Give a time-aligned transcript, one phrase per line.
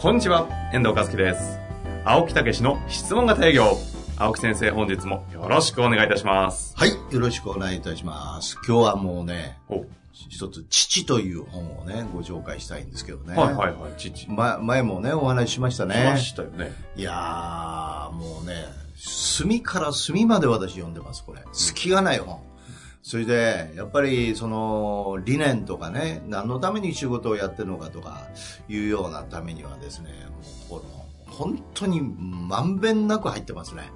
[0.00, 1.58] こんにちは、遠藤和樹です。
[2.06, 3.76] 青木武の質問型営業。
[4.16, 6.74] 青木先生、本日もよろしくお願いいたします。
[6.74, 8.56] はい、よろしくお願いいたします。
[8.66, 13.36] 今日はもうね、お、一つ、父という本をね、ご紹介したいんですけどね。
[13.36, 14.22] はいはいはい、父。
[14.22, 16.02] しま、前もね、お話ししましたね。
[16.06, 16.72] ましたよね。
[16.96, 18.54] いやー、もうね、
[18.96, 21.42] 隅から隅まで私読んでます、これ。
[21.52, 22.40] 隙がない本。
[23.02, 28.28] それで、やっぱり、その、理念とかね、何のために仕事をやってるのかとか、
[28.68, 30.10] いうようなためにはですね、
[30.68, 30.86] もう、こ
[31.26, 33.90] の、本当にまんべんなく入ってますね。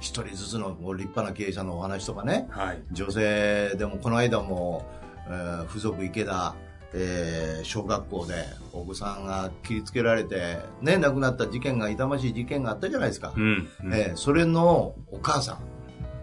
[0.00, 2.82] 一人ずつの立派な経営者のお話とかね、はい。
[2.92, 4.84] 女性でもこの間も、
[5.28, 6.54] えー附属池田、
[6.94, 13.32] えー小学校でお子さんが切りつけられて、ね、亡くなった事件が痛ましい事件があったじゃないですか。
[13.36, 13.68] うん。
[13.84, 15.58] うんえーそれのお母さん、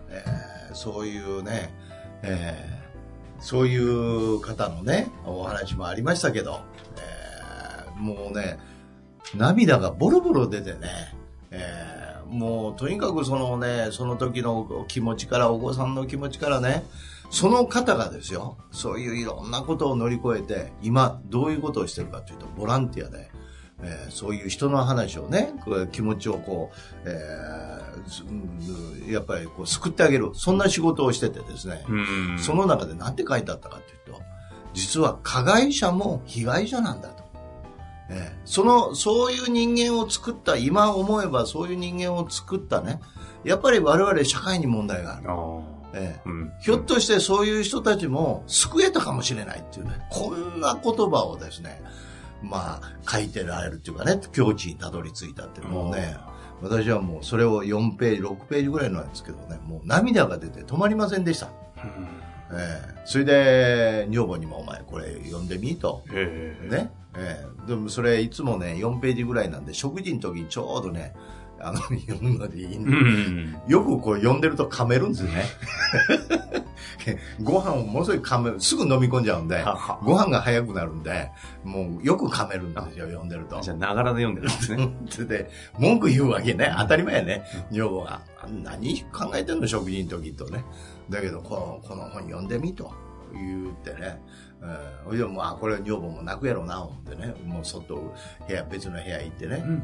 [0.09, 1.71] えーそういうね、
[2.23, 2.73] えー
[3.39, 6.61] そういう方のね、お話もありましたけど、
[6.95, 8.57] えーもうね、
[9.35, 11.13] 涙がボロボロ出てね、
[11.51, 16.85] えーもうとにかくそのね、その時の気持ちから、お子さんの気持ちからね、
[17.29, 23.29] その方がですよ、そういういろんなことを乗り越えて、今どういうことをしてるかというと、ボランティアで、
[23.83, 27.83] えーそういう人の話をね、こう気持ちをこう、えー
[29.11, 32.39] やっぱりこう救ってあげる、そんな仕事をしててですね、うん。
[32.39, 34.21] その中で何て書いてあったかというと、
[34.73, 37.23] 実は加害者も被害者なんだと。
[38.09, 42.99] ええその、そういう人間を作った、今思えばそういう人間を作ったね、
[43.43, 45.29] やっぱり我々社会に問題がある。
[45.29, 45.73] ああ。
[45.95, 46.51] ええうん。
[46.59, 51.81] ひょっとしてそういう人たちも救えたかもしれないっていうね、こんな言葉をですね、
[52.43, 56.17] まあ、書いてられるっていうかね、境地にたどり着いたっていうもうね、
[56.61, 61.49] 私はもうそれを4ページ、6ページぐらいなんですけどね、もう涙が出て止まりませんでした。
[62.55, 66.03] ええそれで、女房にもお前これ読んでみと。
[66.11, 66.69] へえ。
[66.69, 66.91] ね。
[67.17, 71.15] ええでもそれいつもね、4ページぐらいなんで、食事の時にちょうどね、
[71.59, 73.61] あの、読むのでいいんうで、ん。
[73.67, 75.45] よくこう読んでると噛めるんですよね。
[77.41, 79.63] ご飯をものすごい噛める、すぐ飲み込んじゃうんで、
[80.03, 81.31] ご飯が早くなるんで、
[81.63, 83.59] もうよく噛めるんですよ、読んでると。
[83.61, 85.27] じゃあ、ながらで読んでるんですね。
[85.27, 86.73] で で、文句言うわけね。
[86.77, 87.43] 当たり前やね。
[87.71, 88.21] 女房が。
[88.63, 90.63] 何考えてんの食事の時とね。
[91.09, 92.91] だけど、この、この本読んでみと
[93.33, 94.21] 言ってね。
[94.63, 95.09] うん。
[95.09, 97.33] ほいで、まあ、これ女房も泣くやろうな、思ってね。
[97.45, 97.95] もう外、
[98.47, 99.61] 部屋、別の部屋行ってね。
[99.65, 99.83] うんうん。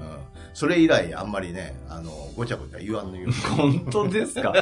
[0.53, 3.29] それ以来、あんまりね、あの、ごちゃごちゃ言わんのよ。
[3.57, 4.53] 本当ですか？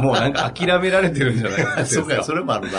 [0.00, 2.24] もうなんか諦められてるんじゃないですそうか、 か。
[2.24, 2.78] それもあるな。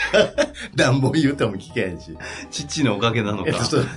[0.74, 2.16] 暖房言うても聞けへんし。
[2.50, 3.50] 父のおかげなのか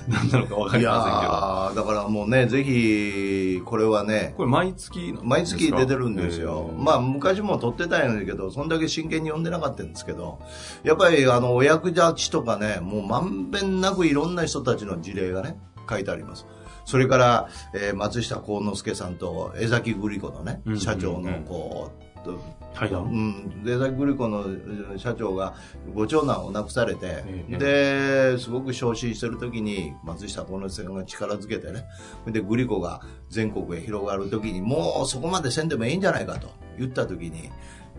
[0.08, 6.70] 何なのかわかりいやまーだからもうね、ぜひ、これはねせんけど。、これ毎月毎月出てるんですよ。
[6.76, 10.38] まあ、あ、昔も撮ってたんやけど、そんだけ真剣に読んでなかったんですけど、
[10.82, 16.46] やっぱり、あの、お役立ちとかね、もうまんべんなくいろんな人たちの事例がね、書いてあります。
[16.84, 22.02] それから、えー松下幸之助さんと江崎グリコのね社長の、こう、
[22.74, 23.04] 対談？
[23.04, 25.54] うん、で、江崎グリコのえー社長が
[25.94, 27.56] ご長男を亡くされて、ええ
[28.34, 31.84] で、すごく昇進してる時に、松下幸之助さんが力づけてね、
[32.26, 36.48] で、グリコが全国へ広がる時に、もうそこまでせんでもいいんじゃないかと
[36.78, 37.50] 言った時に、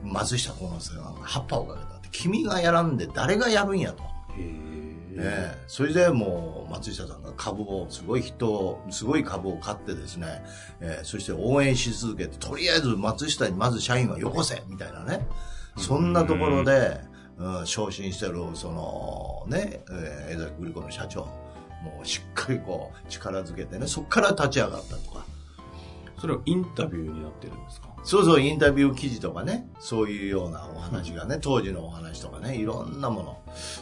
[0.04, 2.01] 松下幸之助さんが葉っぱをかけた。
[2.12, 4.04] 君がやらんで誰がやるんやと。
[4.38, 4.72] へ
[5.12, 10.44] ねえ、それでもう松下さんが株をすごい人をすごい株を買ってですね、
[10.80, 15.28] えーそして応援し続けてとりあえず松下にまず社員はよこせみたいなね。
[15.78, 17.02] そんなところで、
[17.38, 21.22] うん、昇進してるそのね、えー江崎グリコの社長
[21.84, 25.26] もうしっかりこう力づけてねそこから立ち上がったとか
[26.22, 27.90] それはインタビューになってるんですか？
[28.04, 33.38] そうそう、インタビュー記事とかね、そういうようなお話がね、当時のお話とかね、いろんなもの。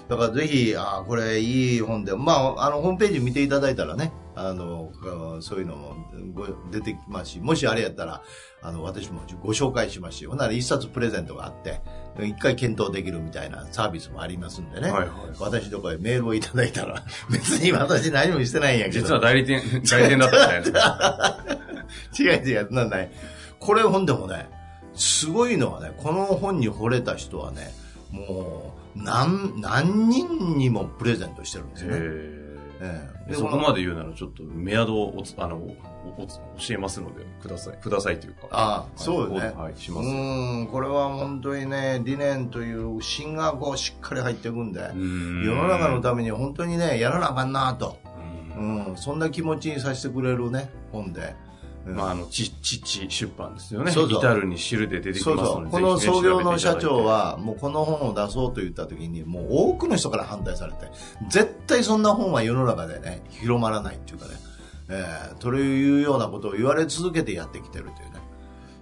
[0.07, 5.95] だからぜひ、あーこれいい本で、まあ、あの、ホームページ見ていただいたらね、あの、あそういうのも
[6.33, 8.21] ご出てきますし、もしあれやったら、
[8.61, 11.81] あの、私もご紹介しますし、ほんなら一冊プレゼントがあって、
[12.21, 14.91] 一回検討できるみたいなサービスもありますんでね。
[14.91, 15.09] はいはい
[15.39, 19.05] 私とかへメールをいただいたら、別に私何もしてないんやけど。
[19.05, 21.58] 実は代理店、代理店だったみたいですね。
[22.17, 23.11] 違う違う、なんない。
[23.59, 24.49] これ本でもね、
[24.93, 27.71] すごいのはね、この本に惚れた人はね、
[28.11, 31.97] もう、何、何人にもプレゼントしてるんですよね。
[31.97, 33.33] へええ。
[33.33, 35.59] そこまで言うならちょっとメアドをおつあの
[36.57, 37.77] 教えますのでください。
[37.77, 38.47] くださいというか。
[38.51, 39.53] ああはいそうよね。
[39.55, 40.07] はいしうます。
[40.09, 47.97] ん、これは本当にね、理念という芯がこうしっかり入っていくんで、世の中のために本当にね、やらなあかんなと、
[48.57, 48.85] うん。
[48.85, 51.35] うん、そんな気持ちにさせてくれるね、本で。
[51.89, 53.91] うんまあ、あの、ち、ちち出版ですよね。
[53.91, 55.43] そうそう至るに知るで出てきますので。
[55.43, 55.71] そうそう。
[55.71, 60.89] この創業の社長、は、もうこの本を出そうと言った時に、もう多くの人から反対されて、
[61.27, 64.31] 絶対そんな本は世の中でね、広まらないっていうかね、
[64.89, 68.19] えー、というようなことを言われ続けてやってきてるというね。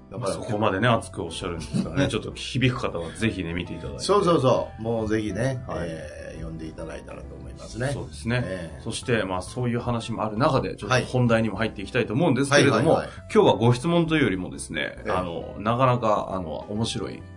[0.09, 4.03] だただいてそこまでね、熱くおっしゃるんですからね、ちょっと響く方はぜひね、見ていただいて。
[4.03, 4.81] そうそうそう。
[4.81, 7.46] もうぜひね、はいえー読んでいただいたらと思います
[7.77, 7.91] ね。
[7.93, 8.41] そうですね。
[8.43, 13.01] ええそして、まあ、そういう話もある中で、ちょっはいと本題にも入っていきたいと思うんですけれども、
[13.33, 17.36] 今日はご質問というよりもですね、ええあの、なかなか、あの、面白い、ね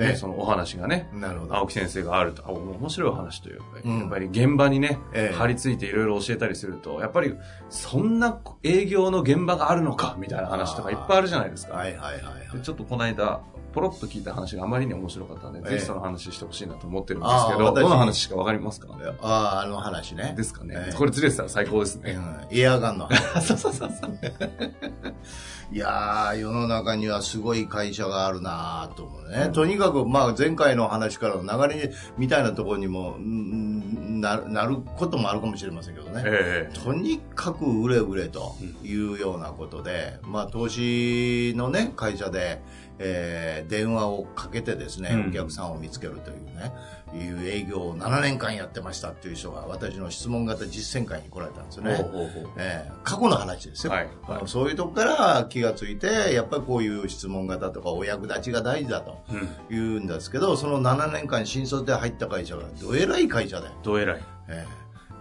[0.00, 1.56] ええそのお話がね、なるほど。
[1.56, 7.34] 青木先生があると、あ面白いお話というか、うんやっぱり現場にね、ええ張り付いていろいろ教えたりすると、やっぱり、
[7.70, 11.74] そんな営業の現場があるのか、みたいな話とかいっぱいあるじゃないですか。
[11.74, 12.60] はいはいはいはいで。
[12.62, 13.40] ちょっとこの間、
[13.74, 18.88] ポロッと聞いた話があまりに面白かったので、ええぜひその話してほしいなと思ってるんですけど、どの話かわかりますか？
[19.20, 20.34] ああ、あの話ね。
[20.36, 22.12] ですかね、ええこれずれてたら最高ですね。
[22.12, 23.44] うんエアガンの話。
[23.46, 24.18] そうそうそうそう。
[25.70, 29.50] いやー、世の中にはすごい会社があるなーと思うね。
[29.52, 36.22] とにかく、まあ前回の話からの流れみたいなところにも、うんななることもあるかもしれませんけどね。
[36.24, 42.62] えとにかく売れ売れというようなことで、まあ投資のね、会社で、
[42.98, 46.72] えー電話をかけてですね、うんお客さんを見つけるというね、
[47.14, 52.10] いう営業を7年間やってましたっていう人が私の質問型実践会に来られたんですよえね。
[52.56, 59.48] えー過去の話ですよ、はいはいそういうとこから気がついて、やっぱりこういう質問型とかお役立ちが大事だとうん。
[59.70, 64.22] 言うんですけど、その7年間新卒で入った会社がどえらい会社で、どえらい。
[64.48, 64.66] え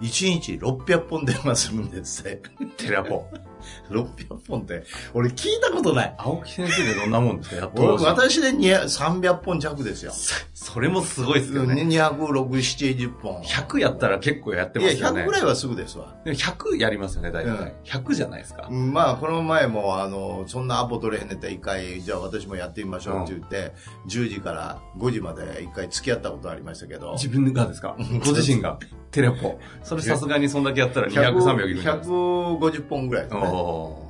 [0.01, 2.41] 1日600本電話するんですって。
[2.77, 3.25] テレアポ。
[3.91, 4.83] 600本って、
[5.13, 6.15] 俺聞いたことない。
[6.17, 7.55] 青木先生でどんなもんですか？
[7.57, 8.03] やっ俺と。
[8.05, 10.11] 私で200 300本弱ですよ。
[10.53, 11.75] それもすごいですよね。
[11.83, 13.41] 206、70本。
[13.41, 15.21] 100やったら結構やっていや、ますよね。
[15.21, 16.15] 100ぐらいはすぐですわ。
[16.25, 17.49] でも100やりますよね、大体。
[17.49, 18.67] うん100じゃないですか。
[18.69, 23.73] うんまあ、この前も、あの、そんなアポ取れへんねって一回、じゃあ私もやってみましょうって言って、
[24.09, 27.95] 10時から5時まで一回付き合ったことありましたけど、自分がですか？
[27.97, 28.77] ご自身が？
[29.11, 29.57] テレポ。
[29.83, 33.41] それさすがにそんだけやったら200、300いくんじゃないですか？150本ぐらいですね。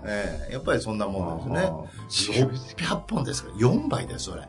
[0.06, 1.60] ええやっぱりそんなもんですね。
[1.62, 2.48] あー
[2.78, 4.48] 600本ですから、4倍です、それ。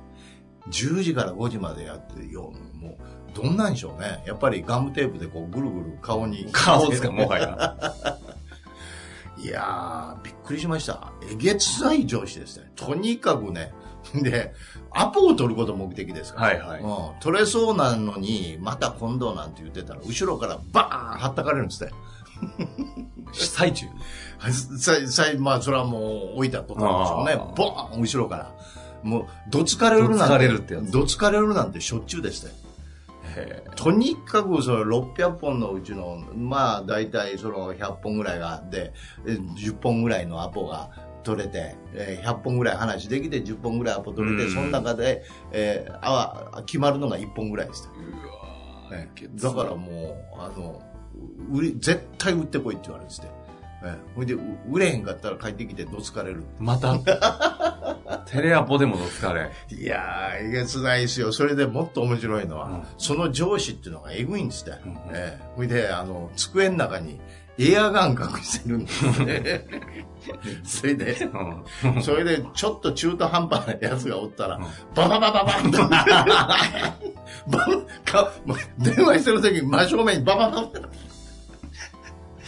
[0.71, 2.97] 10時から5時までやって、よもう、
[3.35, 4.23] どんなんでしょうね。
[4.27, 6.49] やっぱりガムテープでこう、ぐるぐる顔に。
[6.53, 7.77] 顔ですか、もはや。
[9.39, 11.13] いやー、びっくりしました。
[11.31, 12.73] えげつない上司ですね。
[12.75, 13.73] とにかくね。
[14.15, 14.53] で、
[14.91, 16.47] アポを取ること目的ですから。
[16.49, 21.91] はいはいうん、取れそうなのに、また今度なんて言ってたら、後ろからバーンはったかれるんですね。
[23.33, 23.93] 最中に。
[24.79, 27.55] ささまあ、それはもう置いたことなんでしょうね。
[27.57, 28.55] ボーン後ろから。
[29.03, 30.19] もう、どつかれるなんて。
[30.19, 32.55] どつかれるってやつどつかれるなんてしょっちゅうでしたよ。
[33.37, 38.93] へとにかくその600本のうちの、まあ大体その100本ぐらいがあって、
[39.27, 40.91] え10本ぐらいのアポが
[41.23, 47.93] 取れて、えー100本ぐらい話できて10本ぐらいアポ取れて、うんその中で、えーあ決まるのが1本ぐらいですよ、
[48.91, 50.83] うわねだからもう、あの、
[51.51, 53.31] 売り絶対売ってこいって言われるんですって。
[53.83, 56.43] えーほいで、う売れへんかったら帰ってきてどつかれる。
[56.59, 56.99] また、
[58.27, 59.51] テレアポでもどつかれ。
[59.71, 61.33] いやー、えげつないですよ。
[61.33, 64.81] それでもっと面白いのは、うんその上司っていうのがエグいんですって。
[64.85, 67.21] うんええほいで、あの、机の中に
[67.59, 69.67] エアガン隠してるんですね。
[70.65, 71.17] それで、
[71.85, 75.79] うんそれで、ちょっと中途半端なやつがおったら、うんバババババンと、
[78.79, 80.69] 電話してる時に真正面にババババ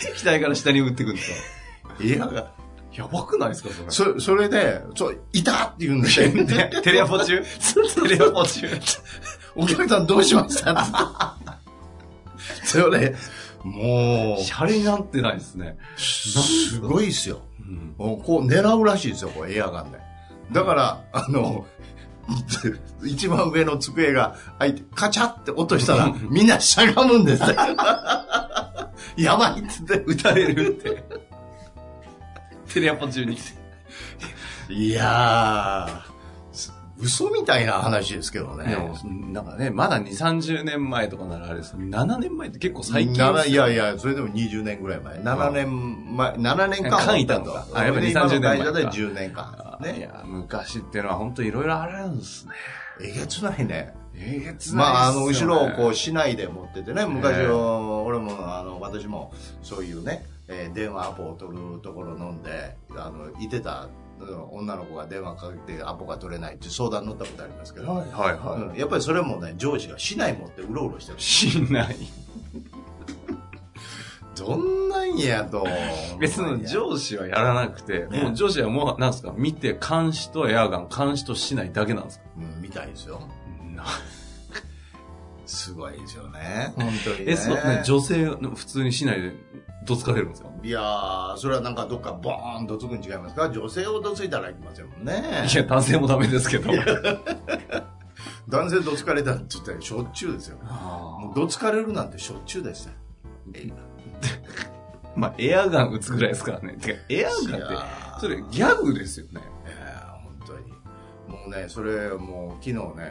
[0.03, 2.47] 額から下に打ってくんですかエアガン。
[2.93, 4.13] やばくないですかそれ。
[4.15, 6.31] そそれで、そう、いたって言うんですよ。
[6.33, 7.43] でテレアポ中？
[8.09, 8.67] テレアポ中。
[9.55, 11.37] お客さんどうしました？
[12.65, 13.15] それ、
[13.63, 15.77] もう、シャレになってないですね。
[15.97, 17.41] すごいっすよ。
[17.61, 19.99] うんこう狙うらしいですよ、これエアガンで。
[20.51, 21.67] だから、あの、
[23.05, 27.49] 一番上の机が開いて、カチャって落としたら、 みんなしゃがむんですよ。
[29.17, 30.03] やばいっつって。
[30.07, 31.05] 撃たれるって。
[32.73, 33.37] テレアポ中に。
[34.69, 36.11] いやー、
[37.03, 38.77] 嘘みたいな話ですけどね。
[39.33, 45.17] なんかね、まだ2、30年前とかならあれです7年前って結構最近なないやいや、 それでも20年ぐらい前。
[45.19, 49.79] 7年前、7年間間いたのかあやっぱり今の30年前か会社で10年間。
[49.81, 50.01] いね。
[50.01, 52.53] や、昔っていうのは本当いろいろあるんですね。
[53.03, 53.95] えげつないね。
[54.15, 63.89] えげつまあ、あの、後ろをこう、市内で持っててね、昔の、俺もあの私もそういうね、えー電話アポを取るところ飲んであのいてた
[64.19, 68.63] うん女の子が電話かけてアポが取れないって相談乗ったことありますけど、はいはい。
[68.63, 71.21] うんやっぱりそれもね上司が市内持ってうろうろしてる。
[71.21, 71.97] しない。
[74.37, 75.67] どんなんやと。
[76.19, 78.23] 別の上司はやらなくて、ね。
[78.23, 82.25] もう上司はもう、なんですか、見て、監視とエアガン、監視としないだけなんですか？
[82.39, 83.21] うん、みたいですよ
[83.81, 83.87] な
[85.47, 86.73] すごいですよね。
[86.77, 87.33] 本当にね。
[87.33, 89.33] え、そう、ね、女性、普通にしないで、
[89.85, 90.49] どつかれるんですか？
[90.63, 93.51] いやーそれはなんかどっかボーンとつくん違いますか？
[93.51, 95.49] 女性をどついたらいけませんもんね。
[95.53, 96.71] いや、男性もダメですけど。
[98.49, 100.59] 男性どつかれたって言ったらしょっちゅうですよ。
[100.65, 102.93] あもうどつかれるなんてしょっちゅうですよ。
[103.53, 103.73] ー
[105.17, 106.75] まあ、エアガン撃つぐらいですからね。
[106.81, 107.77] てか、エアガンって
[108.21, 109.41] それギャグですよね。
[111.41, 113.11] もうねそれもう昨日ね、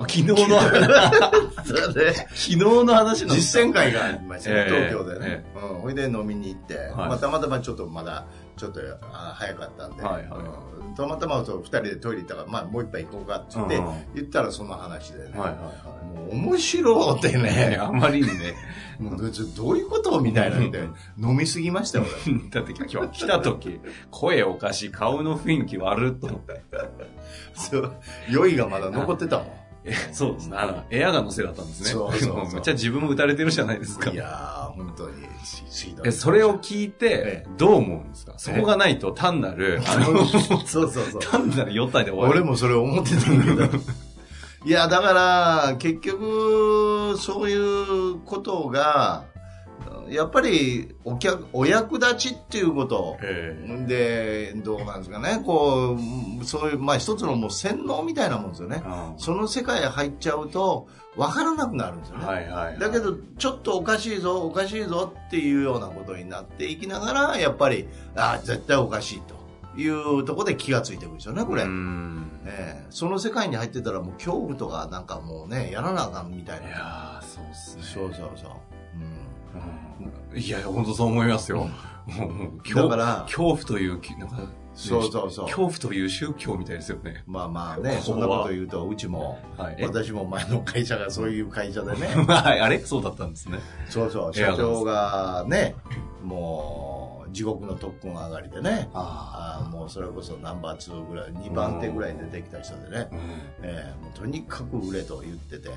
[0.00, 4.88] 昨日の話、それで昨日の話なんです実か践会がありましたね、ええ。
[4.88, 6.94] 東京でね、うん、ほいで飲みに行って、はい。
[6.94, 8.26] まあ、たまたまちょっとまだ
[8.60, 17.32] ちょっとあ早かったんで、はいはいうんたまたまそう2人でトイレ行ったから、まあ、もう一杯行こうかって言って、うんうん言ったらその話でね、はいはいはもう面白ってい。
[17.34, 18.54] ねね、 あまりにね。
[18.98, 22.06] もうどどういうことみたいなんで、飲みすぎましたよ、
[22.50, 26.60] だって今日来た時、声おかしい、顔の雰囲気悪っと思って。
[26.72, 26.88] 俺。
[27.54, 27.92] そう
[28.28, 29.46] 酔いがまだ残ってたもん。
[29.84, 30.56] えそうですね。
[30.58, 31.90] あの、エアガンのせいだったんですね。
[31.90, 34.14] そうそうそう もめっちゃ自分も撃たれてるじゃないですかい。
[34.14, 38.34] やー、本当に、し水道え、それを聞いて、どう思うんですか？
[38.36, 41.20] そこがないと単なる、あの、そうそうそう。
[41.24, 42.32] 単なる予体で終わる。
[42.32, 43.82] 俺もそれ思ってたんだけど。
[44.66, 49.24] いや、だから、結局、そういうことが、
[50.08, 53.16] やっぱり、お客、お役立ちっていうこと。
[53.22, 55.42] えで、どうなんですかね。
[55.44, 55.96] こ
[56.40, 58.82] う、そういう、まあ一つのもう洗脳みたいなもんですよね
[59.18, 62.24] その世界へ入っちゃうと、わからなくなるんですよね。
[62.24, 62.78] はいはいはい。
[62.78, 69.34] だけど、ちょっとおかしいぞ、おかしいぞっていうようなことになっていきながら、やっぱり、ああ、絶対おかしいと
[69.80, 71.62] いうところで気がついてくるんですよね、これ。
[71.62, 76.68] ええその世界に入ってたらもう恐怖とかなんかもうね、やらなあかんみたいいな。
[76.70, 77.82] やー、そうっすね。
[77.82, 78.50] そうそうそう。
[78.96, 79.89] うん
[80.34, 81.68] いや、本当そう思いますよ。
[82.74, 85.44] だから恐怖という、なんか、そうそうそう。
[85.46, 87.22] 恐怖という宗教みたいですよね。
[87.26, 89.76] まあまあね、そんなこと言うと、うちも、はい。
[89.78, 89.84] え？
[89.84, 92.78] 私も前の会社がそういう会社でね、 はい、あれ？
[92.78, 93.58] そうだったんですね。
[93.88, 95.74] そうそう、社長がね、
[96.24, 103.18] もう、地獄の特訓上がりでね、ああーもうそれこそナンバー2ぐらい、2番手ぐらい出てきた人でね、うん。
[103.62, 105.70] ええもうとにかく売れと言ってて、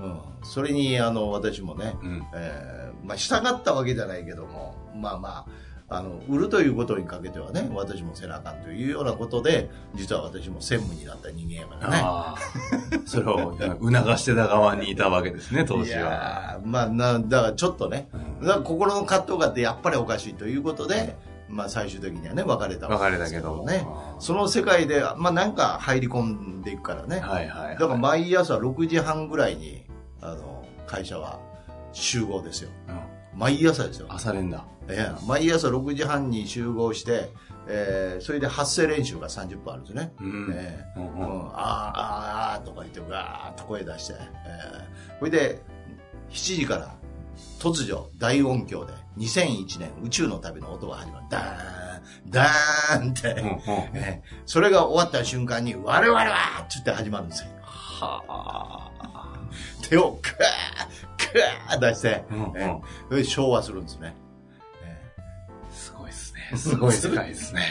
[0.00, 2.26] うん、それにあの私もね、うん。
[2.34, 5.46] えーまあ、従ったわけじゃないけども、まあまあ、
[5.88, 12.36] あの、売るということにかけてはね、私もせなあかんというようなことで、実は私も専務になった人間やから
[12.94, 13.00] ね。
[13.06, 16.60] それを促してた側にいたわけですね、当時いは。
[16.64, 21.16] まあな、だからちょっとね、うんだから心の葛藤があってやっぱりおかしいということで、
[21.48, 23.66] まあ最終的にはね、別れたわ別れですたけども。
[23.66, 23.86] ね。
[24.18, 27.18] その世界で、まあなんか入り込んでいくからね。
[27.20, 27.74] はいはいはい。
[27.74, 29.84] だから毎朝6時半ぐらいに、
[30.22, 31.38] あの、会社は
[31.92, 32.70] 集合ですよ。
[32.88, 33.00] うん
[33.32, 34.06] 毎朝ですよ。
[34.08, 34.64] 朝練だ。
[34.88, 37.30] ええ毎朝6時半に集合して、
[37.68, 40.12] えーそれで発声練習が30分あるんですね。
[40.20, 40.52] うん。
[40.52, 45.62] ええうんうんうん、あーあーあーとか言ってガーッと声出して、えーそれで
[46.30, 46.94] 7時から
[47.60, 53.56] 突如大音響で2001年宇宙の旅の音が始まるダーンダーンって、うんうん
[53.96, 58.89] ええそれが終わった瞬間に我々はって言って始まるんですよはあ。
[59.88, 60.34] 手をクー
[61.16, 62.52] クー出して、うん
[63.08, 64.14] それで昭和するんですね、
[64.82, 65.22] ええ
[65.72, 66.40] すごいですね。
[66.56, 67.62] すごい世界ですね。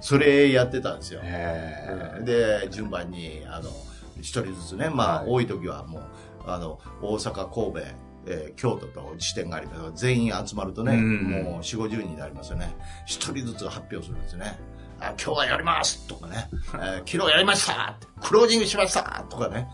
[0.00, 2.24] それやってたんですよ、へえ。
[2.24, 3.70] で順番にあの
[4.18, 5.26] 一人ずつねまあ、はい。
[5.28, 6.02] 多い時はもう
[6.46, 7.78] あの大阪神戸、
[8.26, 11.22] えー京都と支店がありますから全員集まるとね、うん。
[11.24, 12.74] もう4 5 0人になりますよね。
[13.04, 14.58] 一人ずつ発表するんですよね。
[14.71, 14.71] あ
[15.10, 19.68] 今日はやりますとかね、えー昨日やりましたクロージングしましたとかね。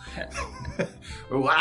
[1.31, 1.55] うわ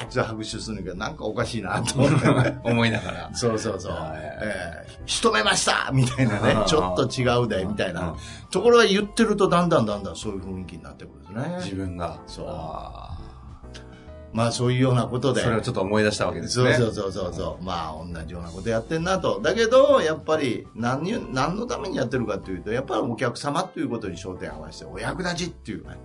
[0.00, 2.08] ーって拍手するんだけどなんかおかしいなと思
[2.64, 3.30] 思いながら。
[3.34, 3.92] そうそうそう。
[3.92, 4.10] はい。
[4.20, 6.56] えー仕留めましたみたいなね。
[6.66, 7.94] ちょっと違うで、みたいうん。
[7.94, 8.14] な。
[8.52, 11.56] ところが言ってるとだんだんだんだんそういう雰囲気になってくるんですね。
[11.58, 12.18] 自分が。
[12.28, 12.46] そう。
[12.48, 13.18] あ
[14.32, 15.40] まあそういうようなことで。
[15.40, 16.74] ーそれをちょっと思い出したわけですね。
[16.74, 17.64] そうそうそうそう。
[17.64, 19.40] まあ同じようなことやってんなと。
[19.40, 25.96] だけど、やっぱり何に、何のためにやってるかっていうと、やっぱりお客様っていうことに焦点を合わせて、お役立ちっていうね。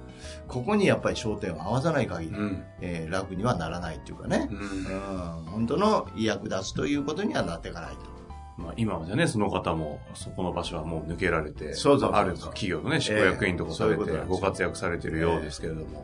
[0.48, 2.64] ここにやっぱり焦点を合わさない限り、うん。
[2.82, 4.50] えー楽にはならないっていうかね。
[4.52, 8.18] うんうん、本当の役立つということにはなっていかないと。
[8.58, 16.02] まあ、今はじゃね、その方も、そこの場所はもう抜けられて、そうそうある企業のね、執行役員とかされて、ご活躍されてるようですけれども、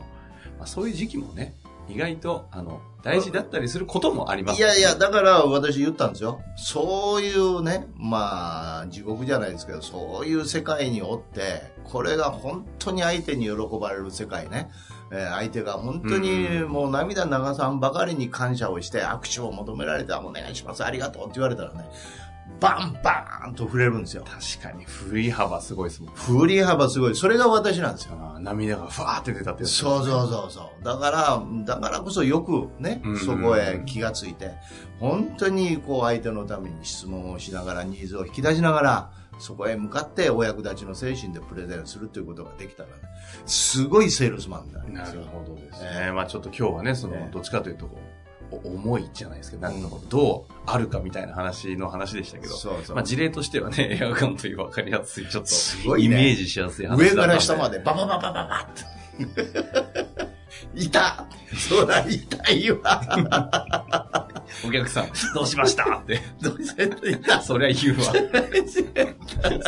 [0.56, 1.54] まあ、そういう時期もね、
[1.88, 6.40] 意外と、あの、大事だったりすることもありますいやいや、だから私言ったんですよ。
[6.56, 14.70] そういうね、まあ、地獄じゃないですけど、そういう世界におって、これが本当に相手に喜ばれる世界ね。
[15.12, 21.84] えー相手が本当にもう涙流さんばかりに感謝をして握手を求められて、お願いします、ありがとうって言われたらね、
[22.64, 24.24] バンバーンと触れるんですよ。
[24.24, 26.14] 確かに、振り幅すごいですもん。
[26.14, 27.16] 振り幅すごい。
[27.16, 28.16] それが私なんですよ。
[28.40, 30.84] 涙がふわーって出たってそうそうそうそう。
[30.84, 34.52] だから、だからこそよくねうん、そこへ気がついて、
[34.98, 42.94] 本当にこう相手のために質問をしながら、ニーズを引き出しながら、そこへ向かってお役立ちの精神でプレゼンするということができたらね、
[43.46, 45.22] すごいセールスマンになりまなすよ。
[45.22, 46.12] るほどですえね。
[46.12, 48.23] まあちょっと今日はね、そのえ、えどっちかというとこう、
[48.64, 55.44] お重いじゃないですけど、なんかどうあるかみたいな話の話でしたけど、そうそうまあ事例としてはね、 エアコンという分かりやすい、ちょっ
[55.84, 58.94] と、イメージしやすい話だったんで上から下までババババババって。
[60.74, 64.30] いたそら痛いわ。
[64.66, 66.20] お客さん、どうしましたって。
[66.40, 67.40] どうせいた？
[67.42, 68.04] そりゃ言うわ。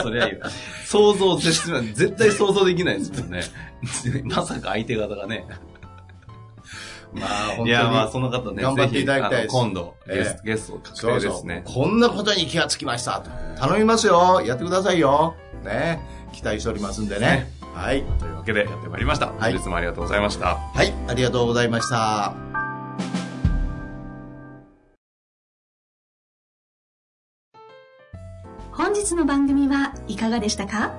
[0.02, 0.43] そりゃ言う。
[0.85, 3.43] 想像絶対、絶対想像できないですもんね。
[4.25, 5.47] まさか相手方がね。
[7.20, 7.68] まあ本当に。
[7.70, 11.62] いや、まあその方ね、頑張っていただきたいです今度、ゲスえト、ゲスト確定ですね。
[11.64, 13.30] こんなことに気がつきましたと。
[13.58, 14.42] 頼みますよ。
[14.44, 15.35] やってくださいよ。
[15.64, 16.00] ね。
[16.32, 17.50] 期待しておりますんでね。
[17.75, 18.02] はい。
[18.18, 19.26] というわけでやってまいりました。
[19.26, 20.56] はい本日もありがとうございました。
[20.56, 20.92] はい。
[21.08, 22.35] ありがとうございました。
[28.73, 30.94] 本日の番組はいかがでしたか？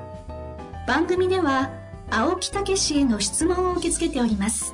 [0.88, 1.70] 番組では
[2.10, 4.74] 青木武氏への質問を受け付けております